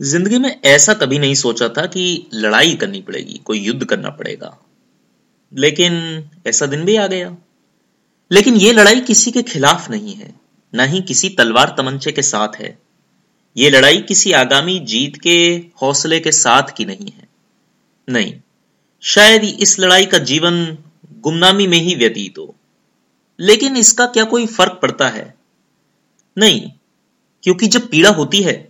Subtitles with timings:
[0.00, 4.58] ज़िंदगी में ऐसा कभी नहीं सोचा था कि लड़ाई करनी पड़ेगी, कोई युद्ध करना पड़ेगा।
[5.54, 7.36] लेकिन ऐसा दिन भी आ गया।
[8.30, 10.34] लेकिन ये लड़ाई किसी के खिलाफ नहीं है,
[10.74, 12.78] ना ही किसी तलवार तमंचे के साथ है।
[13.56, 17.28] ये लड़ाई किसी आगामी जीत के हौसले के साथ की नहीं है।
[18.08, 18.34] नहीं,
[19.00, 20.78] शायद इस लड़ाई का जीवन
[21.20, 22.54] गुमनामी में ही व्यतीत हो।
[23.40, 25.34] लेकिन इसका क्या कोई फ़र्क पड़ता है?
[26.38, 26.70] नहीं,
[27.42, 28.65] क्योंकि जब पीड़ा होती है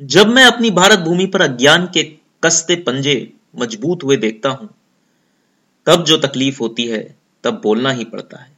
[0.00, 2.02] जब मैं अपनी भारत भूमि पर अज्ञान के
[2.44, 4.68] कसते पंजे मज़बूत हुए देखता हूँ,
[5.86, 8.52] तब जो तकलीफ़ होती है, तब बोलना ही पड़ता है।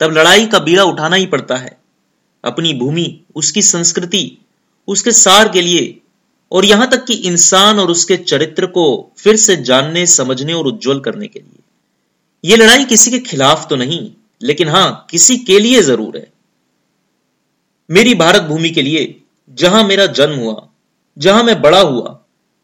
[0.00, 1.78] तब लड़ाई का बीड़ा उठाना ही पड़ता है।
[2.44, 4.38] अपनी भूमि, उसकी संस्कृति,
[4.88, 6.00] उसके सार के लिए,
[6.52, 11.00] और यहाँ तक कि इंसान और उसके चरित्र को फिर से जानने, समझने और उज्जवल
[11.00, 15.82] करने के लिए। यह लड़ाई किसी के खिलाफ तो नहीं, लेकिन हाँ, किसी के लिए
[15.82, 16.32] ज़रूर है।
[17.90, 19.21] मेरी भारत भूमि के लिए
[19.52, 20.68] जहाँ मेरा जन्म हुआ,
[21.18, 22.18] जहाँ मैं बड़ा हुआ,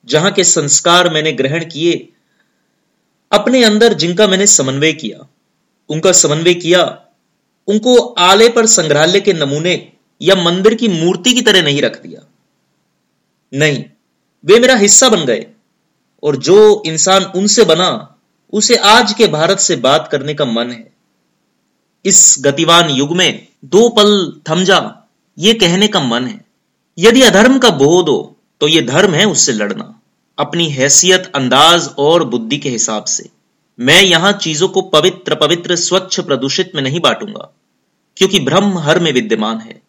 [0.06, 2.08] जहाँ के संस्कार मैंने ग्रहण किए,
[3.32, 5.26] अपने अंदर जिनका मैंने समन्वय किया,
[5.88, 7.04] उनका समन्वय किया,
[7.68, 12.26] उनको आले पर संग्रहालय के नमूने या मंदिर की मूर्ति की तरह नहीं रख दिया।
[13.52, 13.84] नहीं,
[14.44, 15.46] वे मेरा हिस्सा बन गए,
[16.22, 18.18] और जो इंसान उनसे बना,
[18.52, 20.92] उसे आज के भारत से बात करने का मन है।
[22.04, 26.47] इस गतिवान युग में दो पल थम जा ये कहने का मन है।
[26.98, 29.94] यदि अधर्म का बोध हो तो यह धर्म है उससे लड़ना।
[30.38, 33.28] अपनी हैसियत, अंदाज और बुद्धि के हिसाब से।
[33.78, 37.48] मैं यहाँ चीज़ों को पवित्र पवित्र, स्वच्छ, प्रदूषित में नहीं बांटूँगा,
[38.16, 39.80] क्योंकि भ्रम हर में विद्यमान है।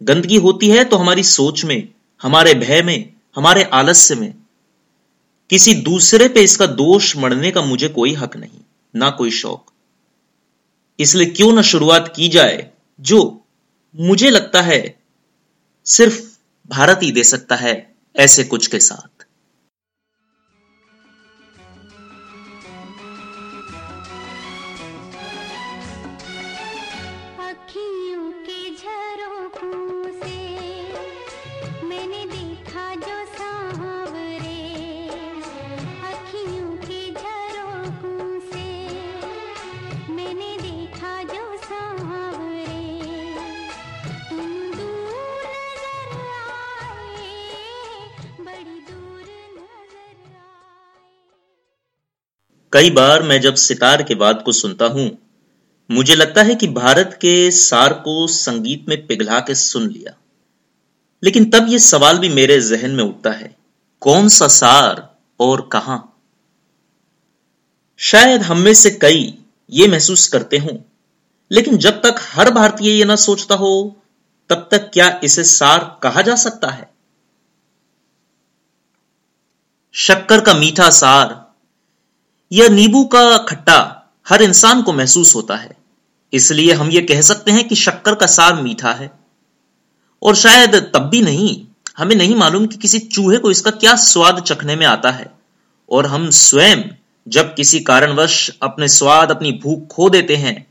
[0.00, 1.88] गंदगी होती है तो हमारी सोच में,
[2.20, 4.34] हमारे भय में, हमारे आलस्य में।
[5.50, 8.60] किसी दूसरे पे इसका दोष मरने का मुझे कोई हक नहीं,
[8.94, 9.72] ना कोई शौक।
[10.98, 12.66] इसलिए क्यों ना शुरुआत की जाए,
[12.98, 13.40] जो
[13.94, 14.82] मुझे लगता है
[15.86, 16.20] सिर्फ़
[16.68, 19.21] भारत ही दे सकता है ऐसे कुछ के साथ।
[52.72, 55.10] कई बार मैं जब सितार के बाद को सुनता हूँ,
[55.90, 60.14] मुझे लगता है कि भारत के सार को संगीत में पिघला के सुन लिया।
[61.22, 63.56] लेकिन तब यह सवाल भी मेरे जहन में उठता है,
[64.00, 66.16] कौन सा सार और कहाँ?
[67.98, 69.38] शायद हम में से कई
[69.70, 70.76] ये महसूस करते हों,
[71.50, 73.96] लेकिन जब तक हर भारतीय ये ना सोचता हो,
[74.50, 76.90] तब तक क्या इसे सार कहा जा सकता है?
[79.94, 81.41] शक्कर का मीठा सार
[82.52, 85.76] यह नींबू का खट्टा हर इंसान को महसूस होता है।
[86.32, 89.10] इसलिए हम यह कह सकते हैं कि शक्कर का सार मीठा है।
[90.22, 91.66] और शायद तब भी नहीं,
[91.98, 95.32] हमें नहीं मालूम कि किसी चूहे को इसका क्या स्वाद चखने में आता है।
[95.90, 96.82] और हम स्वयं
[97.28, 100.66] जब किसी कारणवश अपने स्वाद, अपनी भूख खो देते हैं,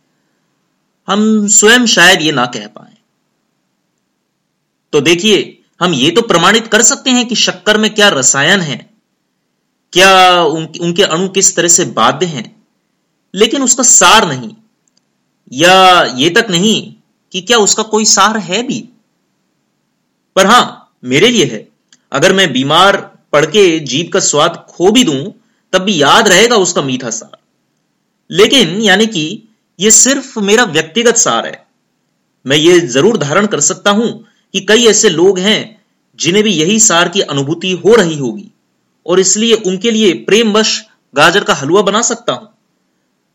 [1.07, 2.97] हम स्वयं शायद ये ना कह पाए।
[4.93, 8.90] तो देखिए, हम ये तो प्रमाणित कर सकते हैं कि शक्कर में क्या रसायन है
[9.93, 12.65] क्या उन, उनके अणु किस तरह से बाध्य हैं?
[13.35, 14.55] लेकिन उसका सार नहीं।
[15.51, 16.93] या ये तक नहीं
[17.31, 18.89] कि क्या उसका कोई सार है भी?
[20.35, 21.67] पर हाँ मेरे लिए है।
[22.11, 22.97] अगर मैं बीमार
[23.33, 25.33] पड़ के जीव का स्वाद खो भी दूँ
[25.73, 27.37] तब भी याद रहेगा उसका मीठा सार।
[28.29, 29.43] लेकिन यानी कि
[29.79, 31.65] यह सिर्फ़ मेरा व्यक्तिगत सार है।
[32.45, 35.81] मैं ये ज़रूर धारण कर सकता हूँ कि कई ऐसे लोग हैं
[36.19, 38.51] जिन्हें भी यही सार की अनुभूति हो रही होगी।
[39.05, 40.85] और इसलिए उनके लिए प्रेमवश
[41.15, 42.49] गाजर का हलवा बना सकता हूँ।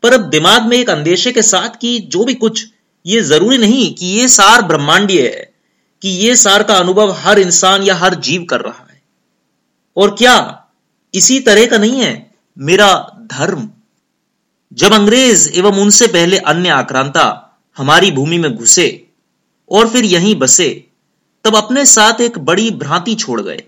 [0.03, 2.67] पर अब दिमाग में एक अंदेशे के साथ कि जो भी कुछ,
[3.05, 5.53] ये ज़रूरी नहीं कि ये सार ब्रह्मांडीय है,
[6.01, 9.01] कि ये सार का अनुभव हर इंसान या हर जीव कर रहा है।
[9.97, 10.65] और क्या
[11.13, 13.69] इसी तरह का नहीं है, मेरा धर्म।
[14.73, 19.07] जब अंग्रेज़ एवं उनसे पहले अन्य आक्रांता हमारी भूमि में घुसे
[19.69, 20.87] और फिर यहीं बसे,
[21.43, 23.63] तब अपने साथ एक बड़ी भ्रांति छोड़ गए।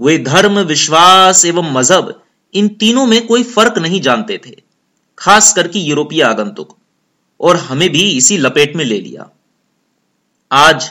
[0.00, 2.22] वे धर्म, विश्वास एवं मज़हब,
[2.54, 4.56] इन तीनों में कोई फ़र्क नहीं जानते थे,
[5.18, 6.76] खास करके यूरोपीय आगंतुक,
[7.40, 9.30] और हमें भी इसी लपेट में ले लिया।
[10.50, 10.90] आज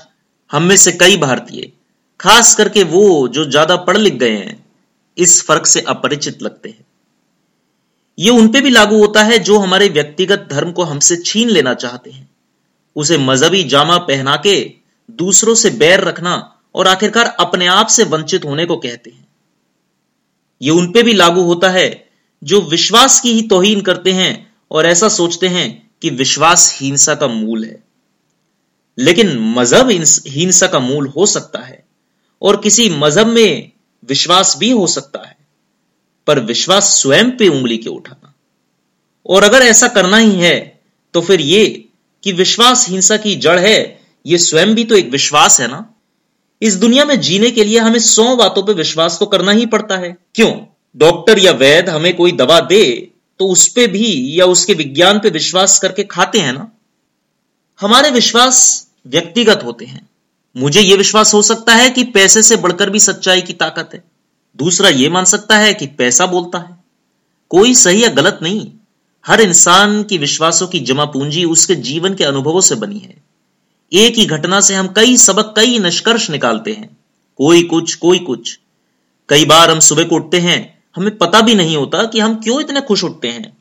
[0.51, 1.71] हम में से कई भारतीय,
[2.19, 4.65] खास करके वो जो ज़्यादा पढ़ लिख गए हैं,
[5.17, 6.85] इस फ़र्क से अपरिचित लगते हैं।
[8.17, 11.73] ये उन पे भी लागू होता है जो हमारे व्यक्तिगत धर्म को हमसे छीन लेना
[11.73, 12.29] चाहते हैं।
[12.95, 14.73] उसे मजहबी जामा पहना के
[15.09, 19.27] दूसरों से बैर रखना और आखिरकार अपने आप से वंचित होने को कहते हैं।
[20.61, 21.87] ये उन पे भी लागू होता है
[22.41, 24.33] जो विश्वास की ही तोहीन करते हैं
[24.71, 25.67] और ऐसा सोचते हैं
[26.01, 27.83] कि विश्वास हिंसा का मूल है।
[28.97, 29.89] लेकिन मज़हब
[30.27, 31.83] हिंसा का मूल हो सकता है
[32.41, 33.71] और किसी मज़हब में
[34.09, 35.35] विश्वास भी हो सकता है,
[36.27, 38.33] पर विश्वास स्वयं पे उंगली के उठाना।
[39.25, 40.79] और अगर ऐसा करना ही है
[41.13, 41.65] तो फिर ये
[42.23, 45.89] कि विश्वास हिंसा की जड़ है, ये स्वयं भी तो एक विश्वास है ना?
[46.61, 49.97] इस दुनिया में जीने के लिए हमें सौ बातों पर विश्वास तो करना ही पड़ता
[49.97, 50.51] है। क्यों?
[50.97, 55.29] डॉक्टर या वैद हमें कोई दवा दे तो उस पर भी या उसके विज्ञान पे
[55.29, 56.71] विश्वास करके खाते हैं ना?
[57.81, 60.09] हमारे विश्वास व्यक्तिगत होते हैं।
[60.57, 64.03] मुझे यह विश्वास हो सकता है कि पैसे से बढ़कर भी सच्चाई की ताकत है।
[64.55, 66.77] दूसरा यह मान सकता है कि पैसा बोलता है।
[67.49, 68.71] कोई सही या गलत नहीं।
[69.27, 73.23] हर इंसान की विश्वासों की जमा पूंजी उसके जीवन के अनुभवों से बनी है।
[73.93, 76.97] एक ही घटना से हम कई सबक, कई निष्कर्ष निकालते हैं।
[77.37, 78.59] कोई कुछ कोई कुछ।
[79.29, 82.61] कई बार हम सुबह को उठते हैं, हमें पता भी नहीं होता कि हम क्यों
[82.61, 83.57] इतने खुश उठते हैं।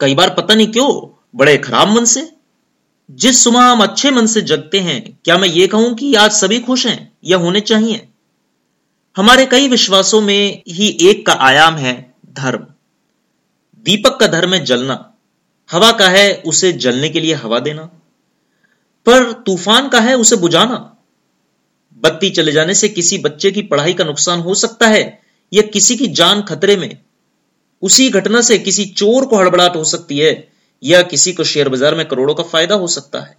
[0.00, 2.32] कई बार पता नहीं क्यों, बड़े खराब मन से।
[3.10, 6.60] जिस सुबह हम अच्छे मन से जगते हैं, क्या मैं ये कहूँ कि आज सभी
[6.60, 8.08] खुश हैं या होने चाहिए?
[9.16, 12.66] हमारे कई विश्वासों में ही एक का आयाम है धर्म।
[13.84, 15.14] दीपक का धर्म है जलना।
[15.72, 17.90] हवा का है उसे जलने के लिए हवा देना।
[19.06, 20.96] पर तूफ़ान का है उसे बुझाना।
[22.02, 25.22] बत्ती चले जाने से किसी बच्चे की पढ़ाई का नुकसान हो सकता है
[25.52, 26.98] या किसी की जान खतरे में।
[27.82, 30.48] उसी घटना से किसी चोर को हड़बड़ाहट हो सकती है
[30.84, 33.36] या किसी को शेयर बाज़ार में करोड़ों का फ़ायदा हो सकता है।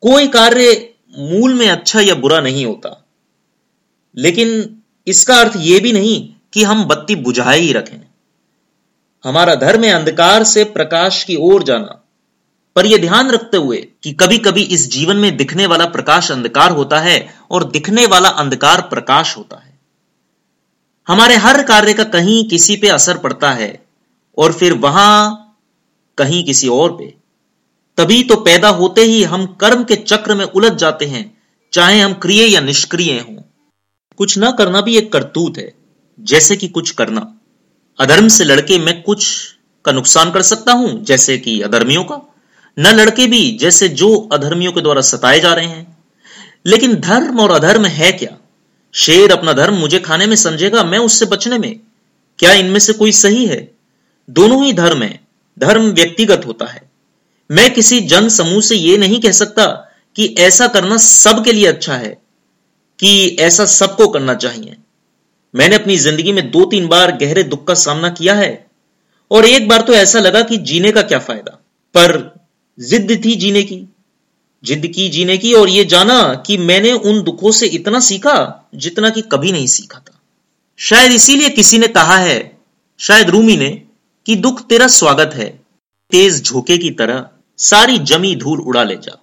[0.00, 3.04] कोई कार्य मूल में अच्छा या बुरा नहीं होता।
[4.16, 8.00] लेकिन इसका अर्थ यह भी नहीं कि हम बत्ती बुझाए ही रखें।
[9.24, 11.99] हमारा धर्म है अंधकार से प्रकाश की ओर जाना।
[12.76, 16.72] पर यह ध्यान रखते हुए कि कभी कभी इस जीवन में दिखने वाला प्रकाश अंधकार
[16.72, 17.18] होता है
[17.50, 19.78] और दिखने वाला अंधकार प्रकाश होता है।
[21.06, 23.72] हमारे हर कार्य का कहीं किसी पे असर पड़ता है
[24.38, 25.46] और फिर वहाँ
[26.18, 27.14] कहीं किसी और पे।
[27.98, 31.24] तभी तो पैदा होते ही हम कर्म के चक्र में उलझ जाते हैं,
[31.72, 33.42] चाहे हम क्रिय या निष्क्रिय हों।
[34.16, 35.72] कुछ ना करना भी एक करतूत है,
[36.18, 37.26] जैसे कि कुछ करना।
[37.98, 39.26] अधर्म से लड़के मैं कुछ
[39.84, 42.20] का नुकसान कर सकता हूँ, जैसे कि अधर्मियों का।
[42.76, 45.96] न लड़के भी, जैसे जो अधर्मियों के द्वारा सताए जा रहे हैं।
[46.66, 48.36] लेकिन धर्म और अधर्म है क्या?
[48.94, 51.80] शेर अपना धर्म मुझे खाने में समझेगा, मैं उससे बचने में।
[52.38, 53.68] क्या इनमें से कोई सही है?
[54.28, 55.20] दोनों ही धर्म है।
[55.58, 56.82] धर्म व्यक्तिगत होता है।
[57.50, 59.66] मैं किसी जन समूह से यह नहीं कह सकता
[60.16, 62.16] कि ऐसा करना सबके लिए अच्छा है,
[62.98, 64.76] कि ऐसा सबको करना चाहिए।
[65.54, 68.66] मैंने अपनी ज़िंदगी में दो तीन बार गहरे दुख का सामना किया है,
[69.30, 71.52] और एक बार तो ऐसा लगा कि जीने का क्या फ़ायदा।
[71.94, 72.39] पर
[72.78, 73.88] जिद थी जीने की।
[74.64, 79.10] जिद की जीने की और यह जाना कि मैंने उन दुखों से इतना सीखा जितना
[79.10, 80.20] कि कभी नहीं सीखा था।
[80.78, 82.58] शायद इसीलिए किसी ने कहा है,
[82.98, 83.82] शायद रूमी ने,
[84.26, 85.60] कि दुख तेरा स्वागत है।
[86.10, 87.26] तेज झोंके की तरह
[87.58, 89.18] सारी जमी धूल उड़ा ले जा।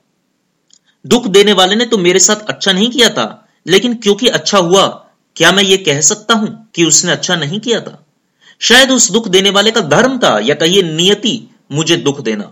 [1.05, 4.87] दुख देने वाले ने तो मेरे साथ अच्छा नहीं किया था, लेकिन क्योंकि अच्छा हुआ,
[5.35, 8.05] क्या मैं ये कह सकता हूँ कि उसने अच्छा नहीं किया था?
[8.59, 12.51] शायद उस दुख देने वाले का धर्म था या कहिए नियति मुझे दुख देना।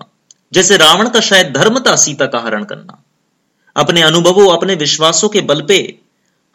[0.53, 3.03] जैसे रावण का शायद धर्म था सीता का हरण करना।
[3.75, 5.99] अपने अनुभवों, अपने विश्वासों के बल पे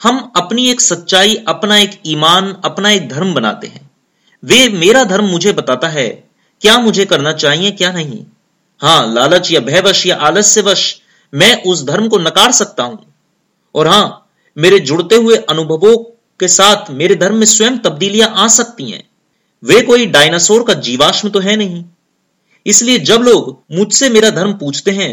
[0.03, 3.91] हम अपनी एक सच्चाई, अपना एक ईमान, अपना एक धर्म बनाते हैं।
[4.44, 6.25] वे मेरा धर्म मुझे बताता है,
[6.61, 8.25] क्या मुझे करना चाहिए, क्या नहीं।
[8.81, 11.01] हाँ लालच या भयवश या आलस्यवश
[11.35, 13.15] मैं उस धर्म को नकार सकता हूँ।
[13.75, 14.29] और हाँ,
[14.59, 15.97] मेरे जुड़ते हुए अनुभवों
[16.41, 19.03] के साथ मेरे धर्म में स्वयं तब्दीलियाँ आ सकती हैं।
[19.63, 21.85] वे कोई डायनासोर का जीवाश्म तो है नहीं।
[22.67, 25.12] इसलिए जब लोग मुझसे मेरा धर्म पूछते हैं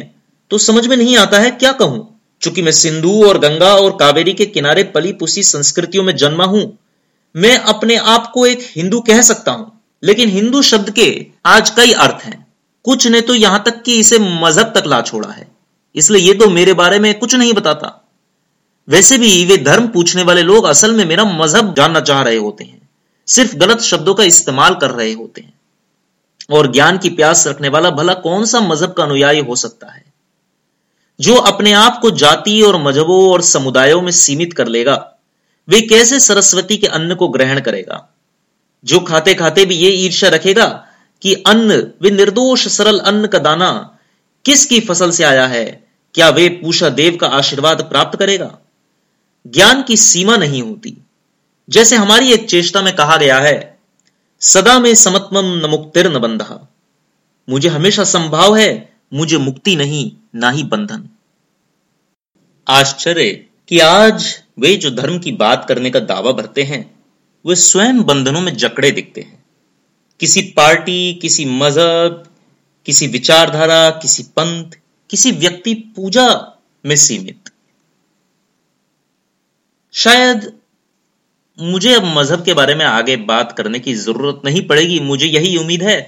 [0.52, 2.08] तो समझ में नहीं आता है क्या कहूँ।
[2.42, 6.78] चूँकि मैं सिंधु और गंगा और कावेरी के किनारे पली पुसी संस्कृतियों में जन्मा हूँ,
[7.36, 9.72] मैं अपने आप को एक हिंदू कह सकता हूँ।
[10.04, 12.46] लेकिन हिंदू शब्द के आज कई अर्थ हैं।
[12.86, 15.48] कुछ ने तो यहाँ तक कि इसे मज़हब तक ला छोड़ा है।
[15.96, 17.94] इसलिए ये तो मेरे बारे में कुछ नहीं बताता।
[18.88, 22.64] वैसे भी वे धर्म पूछने वाले लोग असल में मेरा मज़हब जानना चाह रहे होते
[22.64, 22.90] हैं।
[23.28, 25.54] सिर्फ़ गलत शब्दों का इस्तेमाल कर रहे होते हैं।
[26.50, 30.06] और ज्ञान की प्यास रखने वाला भला कौन सा मज़हब का अनुयायी हो सकता है?
[31.20, 35.14] जो अपने आप को जाति और मजहबों और समुदायों में सीमित कर लेगा,
[35.70, 38.14] वे कैसे सरस्वती के अन्न को ग्रहण करेगा?
[38.86, 40.88] जो खाते खाते भी ये ईर्ष्या रखेगा
[41.22, 43.98] कि अन्न, वे निर्दोष, सरल अन्न का दाना
[44.46, 45.88] किसकी फ़सल से आया है?
[46.14, 48.58] क्या वे पूषा देव का आशीर्वाद प्राप्त करेगा?
[49.48, 50.98] ज्ञान की सीमा नहीं होती।
[51.70, 53.77] जैसे हमारी एक चेष्टा में कहा गया है
[54.40, 56.74] सदा में समत्वम न मुक्तिर न बंधा।
[57.50, 61.10] मुझे हमेशा संभाव है, मुझे मुक्ति नहीं, ना ही बंधन।
[62.68, 67.04] आश्चर्य कि आज वे जो धर्म की बात करने का दावा भरते हैं,
[67.46, 69.46] वे स्वयं बंधनों में जकड़े दिखते हैं।
[70.20, 72.36] किसी पार्टी, किसी मज़हब,
[72.86, 74.72] किसी विचारधारा, किसी पंथ,
[75.10, 77.50] किसी व्यक्ति पूजा में सीमित।
[79.94, 80.60] शायद
[81.60, 85.56] मुझे अब मज़हब के बारे में आगे बात करने की ज़रूरत नहीं पड़ेगी, मुझे यही
[85.58, 86.00] उम्मीद है।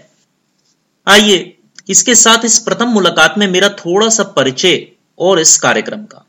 [1.07, 1.55] आइए,
[1.89, 4.85] इसके साथ इस प्रथम मुलाकात में मेरा थोड़ा सा परिचय
[5.19, 6.25] और इस कार्यक्रम का।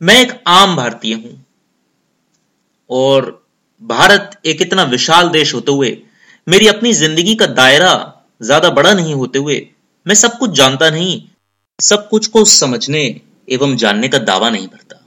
[0.00, 1.44] मैं एक आम भारतीय हूँ
[2.90, 3.30] और
[3.82, 5.96] भारत एक इतना विशाल देश होते हुए,
[6.46, 7.92] मेरी अपनी ज़िंदगी का दायरा
[8.40, 9.66] ज़्यादा बड़ा नहीं होते हुए,
[10.06, 11.22] मैं सब कुछ जानता नहीं,
[11.78, 13.04] सब कुछ को समझने
[13.48, 15.02] एवं जानने का दावा नहीं भरता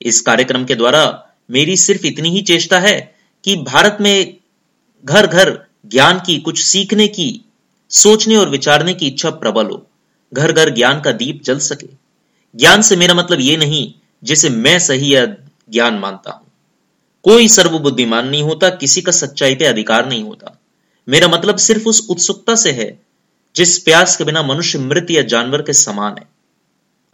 [0.00, 1.04] इस कार्यक्रम के द्वारा
[1.52, 4.36] मेरी सिर्फ़ इतनी ही चेष्टा है कि भारत में
[5.04, 7.44] घर घर ज्ञान की, कुछ सीखने की,
[7.90, 9.86] सोचने और विचारने की इच्छा प्रबल हो।
[10.34, 11.88] घर घर ज्ञान का दीप जल सके।
[12.56, 13.92] ज्ञान से मेरा मतलब ये नहीं
[14.24, 15.26] जिसे मैं सही या
[15.70, 16.46] ज्ञान मानता हूँ।
[17.22, 20.60] कोई सर्वबुद्धिमान नहीं होता, किसी का सच्चाई पे अधिकार नहीं होता।
[21.08, 23.02] मेरा मतलब सिर्फ़ उस उत्सुकता से है,
[23.56, 26.28] जिस प्यास के बिना मनुष्य मृत या जानवर के समान है।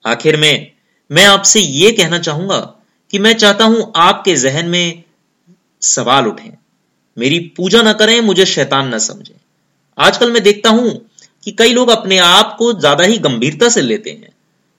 [0.07, 0.73] आखिर में
[1.11, 2.78] मैं आपसे यह कहना चाहूँगा
[3.13, 5.03] कि मैं चाहता हूँ आपके जहन में
[5.83, 6.53] सवाल उठे।
[7.17, 9.35] मेरी पूजा ना करें, मुझे शैतान ना समझे।
[9.99, 10.91] आजकल मैं देखता हूँ
[11.47, 14.33] कि कई लोग अपने आप को ज़्यादा ही गंभीरता से लेते हैं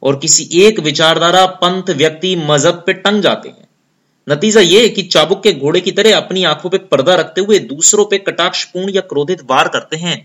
[0.04, 3.68] और किसी एक विचारधारा पंथ व्यक्ति मज़हब पे टंग जाते हैं।
[4.28, 8.06] नतीजा यह कि चाबुक के घोड़े की तरह अपनी आँखों पे पर्दा रखते हुए दूसरों
[8.06, 10.18] पे कटाक्षपूर्ण या क्रोधित वार करते हैं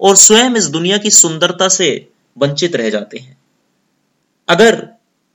[0.00, 1.88] और स्वयं इस दुनिया की सुंदरता से
[2.36, 3.36] वंचित रह जाते हैं।
[4.48, 4.86] अगर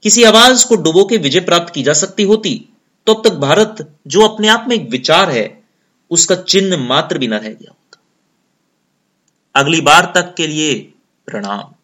[0.05, 2.69] किसी आवाज़ को डुबो के विजय प्राप्त की जा सकती होती
[3.07, 5.63] तो अब तक भारत, जो अपने आप में एक विचार है,
[6.11, 7.99] उसका चिन्ह मात्र भी न रह गया होता।
[9.55, 10.73] अगली बार तक के लिए
[11.25, 11.74] प्रणाम।